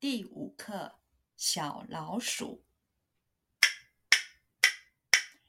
[0.00, 1.00] 第五课：
[1.36, 2.64] 小老鼠。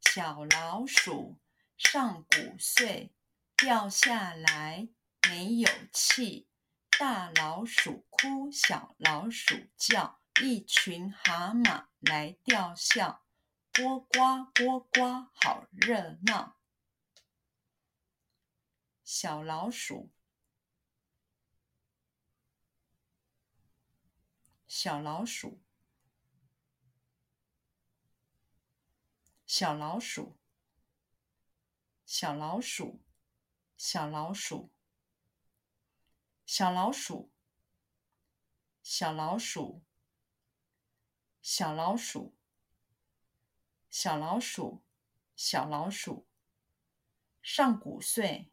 [0.00, 1.36] 小老鼠
[1.76, 3.12] 上古岁，
[3.54, 4.88] 掉下来
[5.28, 6.48] 没有气。
[6.98, 13.22] 大老鼠哭，小老鼠叫，一群蛤蟆来吊孝。
[13.74, 16.56] 呱呱呱呱，好热闹。
[19.04, 20.10] 小老鼠。
[24.82, 25.60] 小老鼠，
[29.44, 30.38] 小老鼠，
[32.06, 33.02] 小老鼠，
[33.76, 34.72] 小老鼠，
[36.46, 37.30] 小老鼠，
[38.82, 39.84] 小老鼠，
[41.42, 42.34] 小老鼠，
[43.90, 44.82] 小老鼠，
[45.36, 46.26] 小老鼠，
[47.42, 48.50] 上古岁，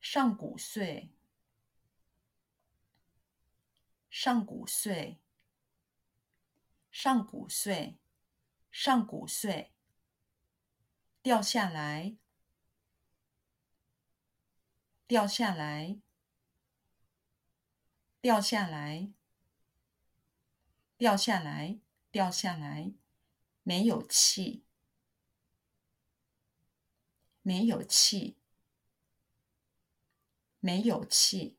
[0.00, 1.14] 上古岁。
[4.22, 5.18] 上古岁，
[6.90, 7.96] 上古岁，
[8.70, 9.72] 上古岁，
[11.22, 12.18] 掉下来，
[15.06, 15.98] 掉下来，
[18.20, 19.10] 掉下来，
[20.98, 22.92] 掉下来，掉下来，
[23.62, 24.66] 没有气，
[27.40, 28.36] 没有气，
[30.60, 31.56] 没有气，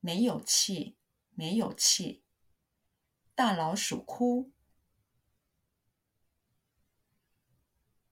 [0.00, 0.98] 没有气。
[1.34, 2.22] 没有气，
[3.34, 4.52] 大老鼠哭，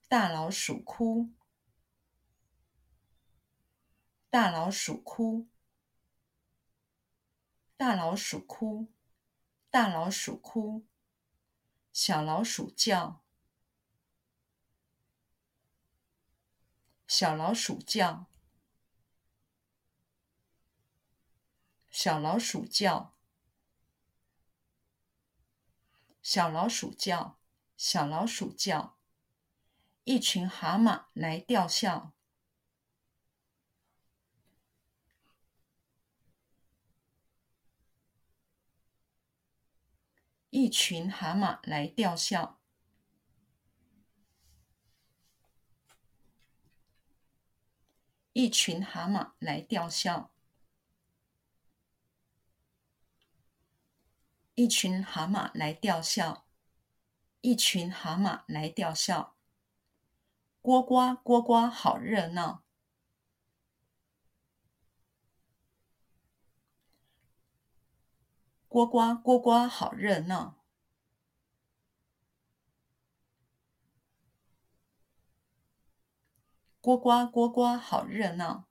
[0.08, 1.30] 大老鼠哭，
[4.30, 5.48] 大老鼠哭，
[7.76, 8.90] 大老鼠哭，
[9.70, 10.86] 大老鼠哭，
[11.92, 13.22] 小老鼠叫，
[17.06, 18.29] 小老鼠叫。
[22.02, 23.14] 小老鼠叫，
[26.22, 27.38] 小老鼠叫，
[27.76, 28.96] 小老鼠叫，
[30.04, 32.14] 一群蛤蟆来吊孝。
[40.48, 42.58] 一群蛤蟆来吊孝。
[48.32, 50.32] 一群蛤蟆来吊孝。
[54.60, 56.44] 一群蛤蟆来吊孝，
[57.40, 59.34] 一群蛤蟆来吊孝。
[60.60, 62.62] 呱呱呱呱，好热闹！
[68.68, 70.62] 呱呱呱呱，好热闹！
[76.82, 78.69] 呱呱呱呱，好热闹！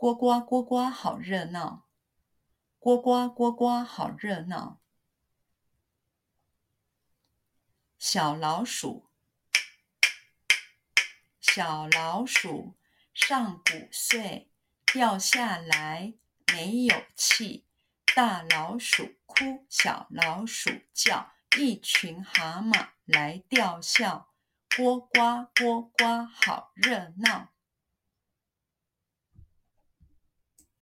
[0.00, 1.86] 呱呱呱呱，好热闹！
[2.78, 4.80] 呱呱呱呱，好热闹！
[7.98, 9.10] 小老鼠，
[11.38, 12.78] 小老鼠
[13.12, 14.50] 上古岁，
[14.86, 16.14] 掉下来
[16.50, 17.66] 没有气。
[18.16, 24.32] 大老鼠哭，小老鼠叫，一群蛤蟆来吊孝。
[24.74, 27.50] 呱呱呱呱，好热闹！